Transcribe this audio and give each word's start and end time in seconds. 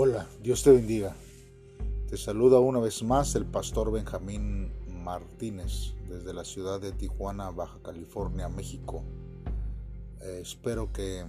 Hola, 0.00 0.28
Dios 0.40 0.62
te 0.62 0.70
bendiga. 0.70 1.16
Te 2.08 2.16
saluda 2.16 2.60
una 2.60 2.78
vez 2.78 3.02
más 3.02 3.34
el 3.34 3.44
pastor 3.44 3.90
Benjamín 3.90 4.72
Martínez 5.02 5.94
desde 6.08 6.32
la 6.32 6.44
ciudad 6.44 6.80
de 6.80 6.92
Tijuana, 6.92 7.50
Baja 7.50 7.80
California, 7.82 8.48
México. 8.48 9.02
Eh, 10.20 10.38
espero 10.40 10.92
que 10.92 11.24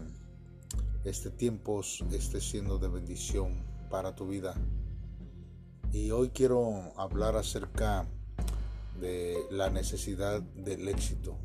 este 1.03 1.31
tiempo 1.31 1.81
esté 1.81 2.41
siendo 2.41 2.77
de 2.77 2.89
bendición 2.89 3.65
para 3.89 4.15
tu 4.15 4.27
vida. 4.27 4.53
Y 5.91 6.11
hoy 6.11 6.29
quiero 6.29 6.93
hablar 6.95 7.37
acerca 7.37 8.05
de 9.01 9.47
la 9.49 9.71
necesidad 9.71 10.43
del 10.43 10.89
éxito. 10.89 11.35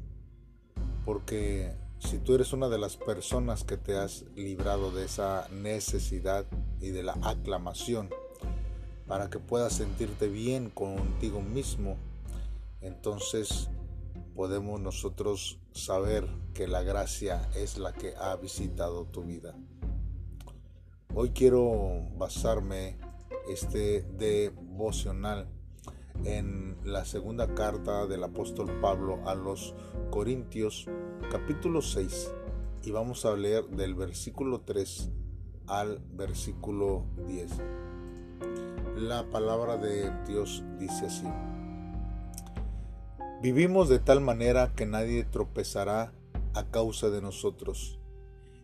Porque 1.07 1.75
si 2.01 2.19
tú 2.19 2.35
eres 2.35 2.53
una 2.53 2.69
de 2.69 2.77
las 2.77 2.99
personas 2.99 3.65
que 3.65 3.79
te 3.79 3.97
has 3.97 4.27
librado 4.37 4.91
de 4.91 5.07
esa 5.07 5.49
necesidad 5.49 6.45
y 6.81 6.91
de 6.91 7.03
la 7.03 7.19
aclamación 7.23 8.11
para 9.07 9.31
que 9.31 9.39
puedas 9.39 9.75
sentirte 9.75 10.29
bien 10.29 10.71
contigo 10.71 11.41
mismo, 11.41 11.97
entonces 12.81 13.69
podemos 14.35 14.81
nosotros 14.81 15.59
saber 15.73 16.29
que 16.55 16.67
la 16.67 16.83
gracia 16.83 17.49
es 17.55 17.79
la 17.79 17.93
que 17.93 18.15
ha 18.17 18.37
visitado 18.37 19.05
tu 19.05 19.23
vida. 19.23 19.55
Hoy 21.15 21.31
quiero 21.31 22.09
basarme 22.17 22.97
este 23.49 24.03
devocional 24.03 25.49
en 26.25 26.77
la 26.85 27.05
segunda 27.05 27.55
carta 27.55 28.07
del 28.07 28.25
apóstol 28.25 28.81
Pablo 28.81 29.21
a 29.27 29.35
los 29.35 29.75
Corintios 30.11 30.87
capítulo 31.31 31.83
6 31.83 32.33
y 32.85 32.91
vamos 32.91 33.25
a 33.25 33.37
leer 33.37 33.67
del 33.69 33.95
versículo 33.95 34.63
3 34.63 35.11
al 35.67 36.01
versículo 36.13 37.05
10. 37.27 37.51
La 38.97 39.25
palabra 39.31 39.77
de 39.77 40.13
Dios 40.27 40.63
dice 40.79 41.07
así. 41.07 41.27
Vivimos 43.43 43.89
de 43.89 43.99
tal 43.99 44.21
manera 44.21 44.73
que 44.75 44.87
nadie 44.87 45.25
tropezará 45.25 46.13
a 46.55 46.65
causa 46.71 47.11
de 47.11 47.21
nosotros 47.21 47.99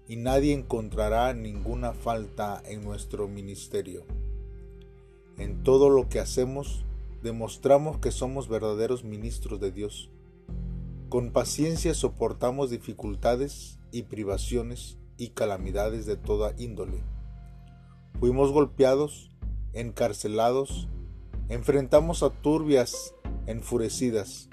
y 0.06 0.16
nadie 0.16 0.52
encontrará 0.54 1.34
ninguna 1.34 1.92
falta 1.92 2.62
en 2.64 2.82
nuestro 2.82 3.28
ministerio. 3.28 4.04
En 5.36 5.62
todo 5.62 5.90
lo 5.90 6.08
que 6.08 6.20
hacemos, 6.20 6.84
demostramos 7.22 7.98
que 7.98 8.10
somos 8.10 8.48
verdaderos 8.48 9.04
ministros 9.04 9.60
de 9.60 9.70
Dios. 9.70 10.10
Con 11.08 11.32
paciencia 11.32 11.94
soportamos 11.94 12.70
dificultades 12.70 13.78
y 13.90 14.04
privaciones 14.04 14.99
y 15.20 15.28
calamidades 15.28 16.06
de 16.06 16.16
toda 16.16 16.54
índole. 16.56 17.04
Fuimos 18.18 18.52
golpeados, 18.52 19.30
encarcelados, 19.74 20.88
enfrentamos 21.50 22.22
a 22.22 22.30
turbias 22.30 23.14
enfurecidas, 23.46 24.48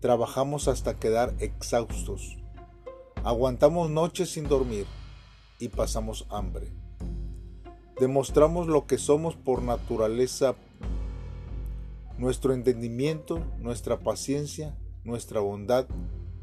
trabajamos 0.00 0.66
hasta 0.66 0.96
quedar 0.96 1.34
exhaustos, 1.38 2.36
aguantamos 3.22 3.90
noches 3.90 4.30
sin 4.30 4.48
dormir 4.48 4.86
y 5.60 5.68
pasamos 5.68 6.26
hambre. 6.30 6.72
Demostramos 8.00 8.66
lo 8.66 8.88
que 8.88 8.98
somos 8.98 9.36
por 9.36 9.62
naturaleza 9.62 10.56
nuestro 12.18 12.54
entendimiento, 12.54 13.40
nuestra 13.58 14.00
paciencia, 14.00 14.76
nuestra 15.04 15.38
bondad, 15.38 15.86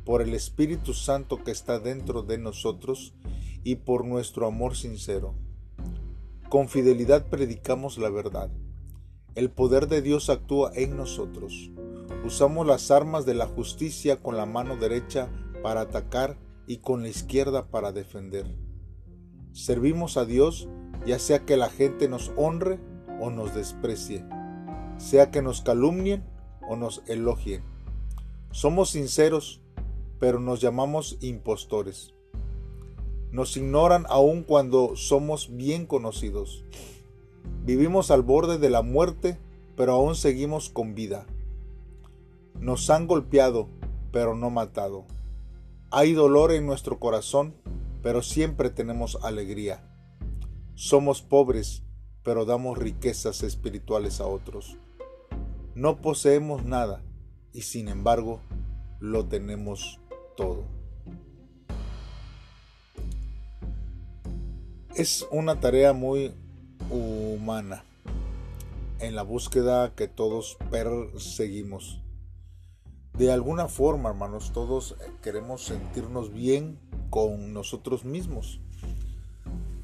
por 0.06 0.22
el 0.22 0.34
Espíritu 0.34 0.94
Santo 0.94 1.44
que 1.44 1.52
está 1.52 1.78
dentro 1.80 2.24
de 2.24 2.38
nosotros 2.38 3.14
y 3.64 3.76
por 3.76 4.06
nuestro 4.06 4.48
amor 4.48 4.76
sincero. 4.76 5.36
Con 6.50 6.70
fidelidad 6.70 7.28
predicamos 7.28 7.98
la 7.98 8.10
verdad. 8.10 8.50
El 9.36 9.52
poder 9.52 9.88
de 9.88 10.02
Dios 10.02 10.30
actúa 10.30 10.72
en 10.74 10.98
nosotros. 10.98 11.72
Usamos 12.26 12.66
las 12.66 12.92
armas 12.92 13.26
de 13.26 13.36
la 13.36 13.48
justicia 13.48 14.22
con 14.22 14.36
la 14.36 14.46
mano 14.46 14.76
derecha 14.76 15.30
para 15.62 15.82
atacar 15.82 16.38
y 16.68 16.78
con 16.78 17.04
la 17.04 17.10
izquierda 17.10 17.68
para 17.68 17.92
defender. 17.92 18.46
Servimos 19.54 20.18
a 20.18 20.26
Dios 20.26 20.68
ya 21.06 21.20
sea 21.20 21.46
que 21.46 21.58
la 21.58 21.70
gente 21.70 22.10
nos 22.10 22.32
honre 22.36 22.80
o 23.22 23.30
nos 23.30 23.54
desprecie 23.56 24.26
sea 25.00 25.32
que 25.32 25.42
nos 25.42 25.62
calumnien 25.62 26.24
o 26.68 26.76
nos 26.76 27.02
elogien. 27.08 27.64
Somos 28.52 28.92
sinceros, 28.92 29.62
pero 30.20 30.40
nos 30.40 30.60
llamamos 30.62 31.18
impostores. 31.22 32.14
Nos 33.32 33.56
ignoran 33.58 34.06
aun 34.10 34.44
cuando 34.44 34.96
somos 34.96 35.56
bien 35.56 35.86
conocidos. 35.86 36.64
Vivimos 37.64 38.10
al 38.10 38.24
borde 38.24 38.58
de 38.58 38.70
la 38.70 38.82
muerte, 38.82 39.38
pero 39.76 39.94
aún 39.94 40.16
seguimos 40.16 40.70
con 40.70 40.96
vida. 40.96 41.26
Nos 42.60 42.90
han 42.90 43.08
golpeado, 43.08 43.70
pero 44.12 44.36
no 44.36 44.50
matado. 44.50 45.06
Hay 45.92 46.14
dolor 46.14 46.52
en 46.52 46.66
nuestro 46.66 47.00
corazón, 47.00 47.56
pero 48.02 48.22
siempre 48.22 48.70
tenemos 48.70 49.18
alegría. 49.24 49.84
Somos 50.74 51.22
pobres, 51.22 51.84
pero 52.24 52.46
damos 52.46 52.78
riquezas 52.78 53.44
espirituales 53.44 54.22
a 54.22 54.28
otros. 54.28 54.78
No 55.76 56.02
poseemos 56.02 56.66
nada 56.66 57.04
y 57.54 57.62
sin 57.62 57.88
embargo 57.88 58.42
lo 59.00 59.26
tenemos 59.26 60.00
todo. 60.36 60.79
Es 65.00 65.26
una 65.32 65.62
tarea 65.62 65.94
muy 65.94 66.34
humana 66.92 67.86
en 69.00 69.16
la 69.16 69.24
búsqueda 69.24 69.96
que 69.96 70.10
todos 70.10 70.58
perseguimos. 70.70 72.02
De 73.18 73.32
alguna 73.32 73.70
forma, 73.70 74.10
hermanos, 74.10 74.52
todos 74.52 74.98
queremos 75.22 75.64
sentirnos 75.64 76.34
bien 76.34 76.78
con 77.10 77.54
nosotros 77.54 78.04
mismos. 78.04 78.60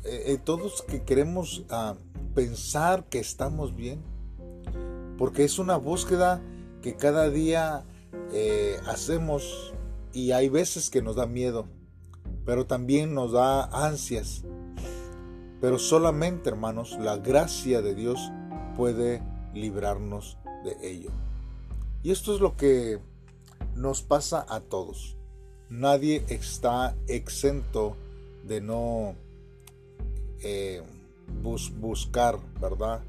Eh, 0.03 0.33
eh, 0.33 0.37
todos 0.37 0.81
que 0.81 1.03
queremos 1.03 1.63
ah, 1.69 1.95
pensar 2.33 3.05
que 3.05 3.19
estamos 3.19 3.73
bien 3.73 4.03
porque 5.17 5.45
es 5.45 5.59
una 5.59 5.77
búsqueda 5.77 6.41
que 6.81 6.97
cada 6.97 7.29
día 7.29 7.85
eh, 8.33 8.81
hacemos 8.85 9.73
y 10.11 10.31
hay 10.31 10.49
veces 10.49 10.89
que 10.89 11.01
nos 11.01 11.15
da 11.15 11.25
miedo, 11.25 11.69
pero 12.45 12.65
también 12.65 13.13
nos 13.13 13.31
da 13.31 13.63
ansias. 13.63 14.43
Pero 15.65 15.79
solamente, 15.79 16.49
hermanos, 16.51 16.95
la 16.99 17.17
gracia 17.17 17.81
de 17.81 17.95
Dios 17.95 18.31
puede 18.77 19.23
librarnos 19.55 20.37
de 20.63 20.77
ello. 20.87 21.09
Y 22.03 22.11
esto 22.11 22.35
es 22.35 22.39
lo 22.39 22.55
que 22.55 22.99
nos 23.73 24.03
pasa 24.03 24.45
a 24.47 24.59
todos. 24.59 25.17
Nadie 25.71 26.23
está 26.29 26.95
exento 27.07 27.97
de 28.43 28.61
no 28.61 29.15
eh, 30.43 30.83
buscar, 31.81 32.37
¿verdad? 32.61 33.01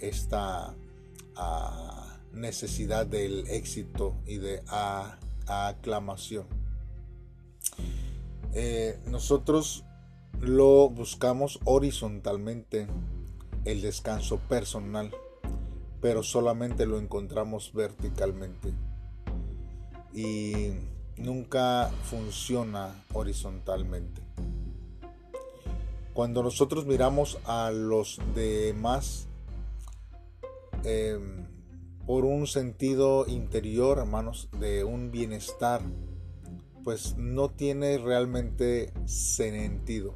Esta 0.00 0.74
necesidad 2.32 3.06
del 3.06 3.46
éxito 3.46 4.16
y 4.26 4.38
de 4.38 4.64
aclamación. 5.46 6.46
Eh, 8.52 8.98
nosotros 9.06 9.84
lo 10.44 10.88
buscamos 10.88 11.60
horizontalmente, 11.64 12.86
el 13.64 13.82
descanso 13.82 14.38
personal, 14.38 15.10
pero 16.00 16.22
solamente 16.22 16.86
lo 16.86 16.98
encontramos 16.98 17.72
verticalmente. 17.72 18.72
Y 20.12 20.68
nunca 21.16 21.90
funciona 22.04 22.94
horizontalmente. 23.12 24.22
Cuando 26.12 26.42
nosotros 26.42 26.86
miramos 26.86 27.38
a 27.44 27.70
los 27.72 28.20
demás 28.34 29.28
Em, 30.84 31.46
por 32.06 32.26
un 32.26 32.46
sentido 32.46 33.26
interior, 33.26 33.98
hermanos, 33.98 34.50
de 34.60 34.84
un 34.84 35.10
bienestar, 35.10 35.80
pues 36.84 37.16
no 37.16 37.48
tiene 37.48 37.96
realmente 37.96 38.92
sentido. 39.06 40.14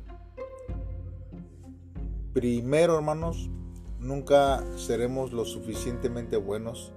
Primero, 2.39 2.95
hermanos, 2.95 3.51
nunca 3.99 4.65
seremos 4.77 5.33
lo 5.33 5.45
suficientemente 5.45 6.37
buenos 6.37 6.93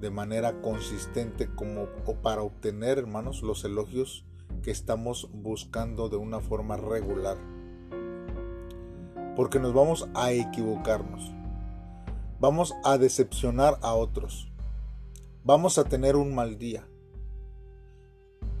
de 0.00 0.10
manera 0.10 0.60
consistente 0.60 1.46
como 1.54 1.86
o 2.04 2.16
para 2.16 2.42
obtener, 2.42 2.98
hermanos, 2.98 3.42
los 3.42 3.64
elogios 3.64 4.24
que 4.64 4.72
estamos 4.72 5.30
buscando 5.32 6.08
de 6.08 6.16
una 6.16 6.40
forma 6.40 6.76
regular. 6.76 7.36
Porque 9.36 9.60
nos 9.60 9.72
vamos 9.72 10.08
a 10.14 10.32
equivocarnos 10.32 11.30
vamos 12.40 12.74
a 12.82 12.98
decepcionar 12.98 13.78
a 13.82 13.94
otros. 13.94 14.50
Vamos 15.44 15.78
a 15.78 15.84
tener 15.84 16.16
un 16.16 16.34
mal 16.34 16.58
día. 16.58 16.84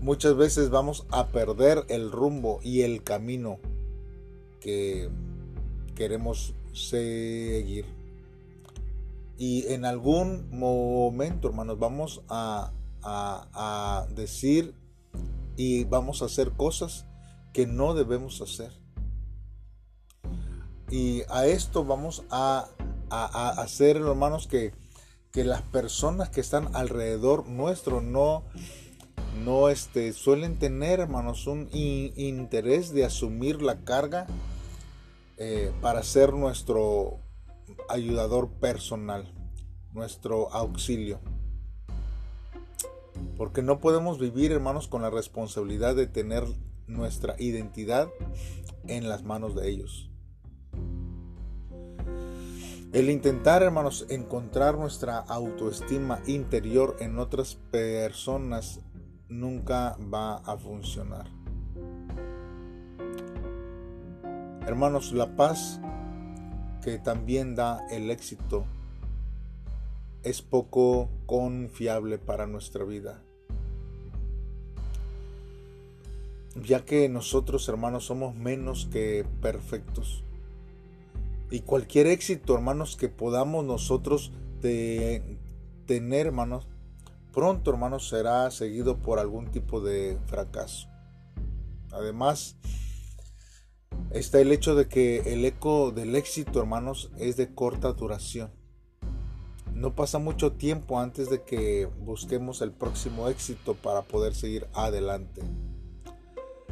Muchas 0.00 0.36
veces 0.36 0.70
vamos 0.70 1.04
a 1.10 1.26
perder 1.26 1.84
el 1.88 2.12
rumbo 2.12 2.60
y 2.62 2.82
el 2.82 3.02
camino 3.02 3.58
que 4.60 5.10
queremos 5.94 6.54
seguir. 6.72 7.86
Y 9.38 9.66
en 9.72 9.84
algún 9.84 10.56
momento, 10.56 11.48
hermanos, 11.48 11.78
vamos 11.78 12.22
a, 12.28 12.72
a, 13.02 14.06
decir 14.14 14.74
y 15.56 15.84
vamos 15.84 16.22
a 16.22 16.26
hacer 16.26 16.52
cosas 16.52 17.06
que 17.52 17.66
no 17.66 17.94
debemos 17.94 18.40
hacer. 18.40 18.72
Y 20.90 21.22
a 21.28 21.46
esto 21.46 21.84
vamos 21.84 22.22
a, 22.30 22.68
a, 23.10 23.48
hacer, 23.62 23.96
hermanos, 23.96 24.46
que, 24.46 24.72
que, 25.32 25.44
las 25.44 25.62
personas 25.62 26.28
que 26.28 26.40
están 26.40 26.74
alrededor 26.76 27.48
nuestro 27.48 28.00
no, 28.00 28.44
no 29.44 29.70
este, 29.70 30.12
suelen 30.12 30.58
tener, 30.58 31.00
hermanos, 31.00 31.46
un 31.46 31.68
interés 31.72 32.92
de 32.92 33.04
asumir 33.04 33.62
la 33.62 33.80
carga 33.84 34.26
eh, 35.44 35.72
para 35.80 36.04
ser 36.04 36.34
nuestro 36.34 37.18
ayudador 37.88 38.48
personal, 38.60 39.34
nuestro 39.92 40.52
auxilio. 40.52 41.18
Porque 43.36 43.60
no 43.60 43.80
podemos 43.80 44.20
vivir, 44.20 44.52
hermanos, 44.52 44.86
con 44.86 45.02
la 45.02 45.10
responsabilidad 45.10 45.96
de 45.96 46.06
tener 46.06 46.44
nuestra 46.86 47.34
identidad 47.40 48.08
en 48.86 49.08
las 49.08 49.24
manos 49.24 49.56
de 49.56 49.68
ellos. 49.68 50.12
El 52.92 53.10
intentar, 53.10 53.64
hermanos, 53.64 54.06
encontrar 54.10 54.78
nuestra 54.78 55.18
autoestima 55.18 56.20
interior 56.28 56.98
en 57.00 57.18
otras 57.18 57.56
personas 57.72 58.78
nunca 59.28 59.96
va 59.98 60.36
a 60.36 60.56
funcionar. 60.56 61.41
Hermanos, 64.66 65.12
la 65.12 65.34
paz 65.34 65.80
que 66.82 66.98
también 66.98 67.56
da 67.56 67.84
el 67.90 68.10
éxito 68.12 68.64
es 70.22 70.40
poco 70.40 71.08
confiable 71.26 72.18
para 72.18 72.46
nuestra 72.46 72.84
vida. 72.84 73.20
Ya 76.54 76.84
que 76.84 77.08
nosotros, 77.08 77.68
hermanos, 77.68 78.04
somos 78.04 78.36
menos 78.36 78.86
que 78.86 79.26
perfectos. 79.40 80.22
Y 81.50 81.60
cualquier 81.60 82.06
éxito, 82.06 82.54
hermanos, 82.54 82.96
que 82.96 83.08
podamos 83.08 83.64
nosotros 83.64 84.32
tener, 84.60 86.26
hermanos, 86.26 86.68
pronto, 87.32 87.72
hermanos, 87.72 88.08
será 88.08 88.48
seguido 88.52 88.98
por 88.98 89.18
algún 89.18 89.50
tipo 89.50 89.80
de 89.80 90.18
fracaso. 90.26 90.88
Además, 91.90 92.56
está 94.14 94.40
el 94.40 94.52
hecho 94.52 94.74
de 94.74 94.88
que 94.88 95.32
el 95.32 95.44
eco 95.44 95.90
del 95.90 96.14
éxito, 96.16 96.60
hermanos, 96.60 97.10
es 97.18 97.36
de 97.36 97.54
corta 97.54 97.92
duración. 97.92 98.50
No 99.74 99.94
pasa 99.94 100.18
mucho 100.18 100.52
tiempo 100.52 101.00
antes 101.00 101.30
de 101.30 101.42
que 101.42 101.86
busquemos 102.00 102.60
el 102.60 102.72
próximo 102.72 103.28
éxito 103.28 103.74
para 103.74 104.02
poder 104.02 104.34
seguir 104.34 104.66
adelante. 104.74 105.42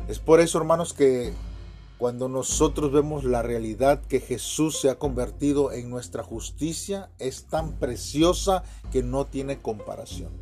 Es 0.07 0.19
por 0.19 0.41
eso, 0.41 0.59
hermanos, 0.59 0.93
que 0.93 1.33
cuando 1.99 2.29
nosotros 2.29 2.93
vemos 2.93 3.25
la 3.25 3.43
realidad 3.43 4.03
que 4.03 4.21
Jesús 4.21 4.81
se 4.81 4.91
ha 4.91 4.99
convertido 4.99 5.73
en 5.73 5.91
nuestra 5.91 6.23
justicia, 6.23 7.11
es 7.19 7.45
tan 7.45 7.79
preciosa 7.79 8.65
que 8.91 9.03
no 9.03 9.27
tiene 9.27 9.59
comparación. 9.59 10.33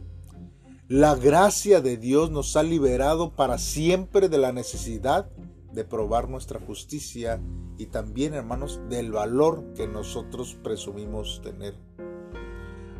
La 0.89 1.15
gracia 1.15 1.81
de 1.81 1.97
Dios 1.97 2.31
nos 2.31 2.57
ha 2.57 2.63
liberado 2.63 3.35
para 3.35 3.59
siempre 3.59 4.29
de 4.29 4.39
la 4.39 4.53
necesidad 4.53 5.29
de 5.79 5.85
probar 5.85 6.29
nuestra 6.29 6.59
justicia 6.59 7.41
y 7.79 7.87
también, 7.87 8.35
hermanos, 8.35 8.81
del 8.89 9.13
valor 9.13 9.75
que 9.77 9.87
nosotros 9.87 10.59
presumimos 10.61 11.41
tener. 11.41 11.77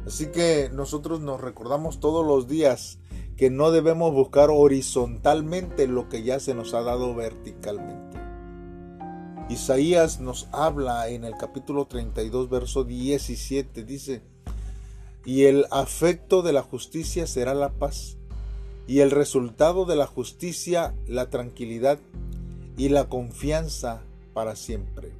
Así 0.07 0.29
que 0.29 0.71
nosotros 0.73 1.19
nos 1.19 1.41
recordamos 1.41 1.99
todos 1.99 2.25
los 2.25 2.47
días 2.47 3.01
que 3.37 3.51
no 3.51 3.73
debemos 3.73 4.13
buscar 4.13 4.51
horizontalmente 4.53 5.89
lo 5.89 6.09
que 6.09 6.23
ya 6.23 6.39
se 6.39 6.55
nos 6.55 6.73
ha 6.73 6.83
dado 6.83 7.17
verticalmente. 7.17 8.17
Isaías 9.49 10.21
nos 10.21 10.47
habla 10.53 11.09
en 11.09 11.25
el 11.25 11.37
capítulo 11.37 11.87
32, 11.87 12.49
verso 12.49 12.85
17, 12.85 13.83
dice, 13.83 14.23
y 15.25 15.47
el 15.47 15.67
afecto 15.73 16.43
de 16.43 16.53
la 16.53 16.63
justicia 16.63 17.27
será 17.27 17.55
la 17.55 17.73
paz, 17.73 18.19
y 18.87 19.01
el 19.01 19.11
resultado 19.11 19.85
de 19.85 19.97
la 19.97 20.07
justicia 20.07 20.95
la 21.09 21.29
tranquilidad 21.29 21.99
y 22.79 22.89
la 22.89 23.09
confianza 23.09 24.03
para 24.33 24.55
siempre. 24.55 25.13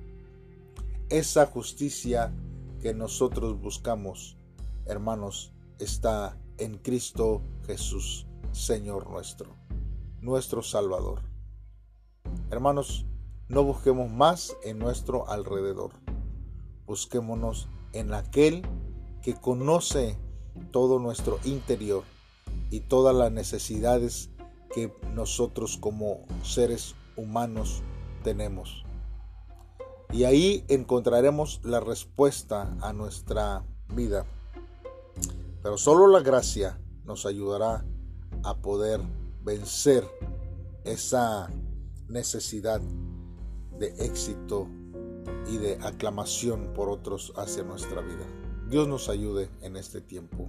Esa 1.11 1.45
justicia 1.45 2.33
que 2.81 2.95
nosotros 2.95 3.61
buscamos, 3.61 4.37
hermanos, 4.87 5.53
está 5.81 6.39
en 6.59 6.79
Cristo 6.79 7.43
Jesús, 7.67 8.27
Señor 8.53 9.11
nuestro, 9.11 9.51
nuestro 10.21 10.63
Salvador. 10.63 11.21
Hermanos, 12.51 13.07
no 13.49 13.65
busquemos 13.65 14.09
más 14.09 14.57
en 14.63 14.79
nuestro 14.79 15.29
alrededor. 15.29 15.91
Busquémonos 16.87 17.69
en 17.93 18.15
aquel 18.15 18.63
que 19.21 19.35
conoce 19.35 20.17
todo 20.71 21.01
nuestro 21.01 21.41
interior 21.43 22.05
y 22.71 22.81
todas 22.81 23.17
las 23.17 23.33
necesidades 23.33 24.31
que 24.73 24.93
nosotros 25.13 25.77
como 25.77 26.25
seres 26.45 26.95
humanos 27.19 27.83
tenemos. 28.23 28.85
Y 30.11 30.25
ahí 30.25 30.65
encontraremos 30.69 31.61
la 31.65 31.81
respuesta 31.81 32.75
a 32.81 32.95
nuestra 32.95 33.65
vida. 33.95 34.25
Pero 35.63 35.77
solo 35.77 36.07
la 36.07 36.21
gracia 36.21 36.81
nos 37.05 37.27
ayudará 37.27 37.85
a 38.43 38.57
poder 38.57 39.01
vencer 39.43 40.09
esa 40.85 41.51
necesidad 42.09 42.81
de 43.79 43.89
éxito 43.99 44.67
y 45.47 45.59
de 45.59 45.79
aclamación 45.83 46.73
por 46.75 46.89
otros 46.89 47.33
hacia 47.37 47.63
nuestra 47.65 48.01
vida. 48.01 48.27
Dios 48.69 48.89
nos 48.89 49.09
ayude 49.09 49.51
en 49.61 49.77
este 49.77 50.01
tiempo. 50.01 50.49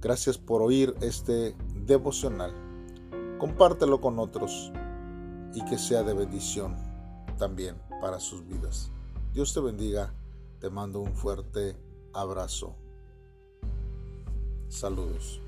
Gracias 0.00 0.38
por 0.38 0.62
oír 0.62 0.94
este 1.00 1.54
devocional. 1.74 2.52
Compártelo 3.38 4.00
con 4.00 4.18
otros 4.18 4.72
y 5.54 5.64
que 5.64 5.78
sea 5.78 6.02
de 6.02 6.14
bendición 6.14 6.76
también 7.38 7.76
para 8.00 8.20
sus 8.20 8.46
vidas. 8.46 8.90
Dios 9.32 9.52
te 9.54 9.60
bendiga, 9.60 10.12
te 10.60 10.70
mando 10.70 11.00
un 11.00 11.14
fuerte 11.14 11.76
abrazo. 12.12 12.74
Saludos. 14.68 15.40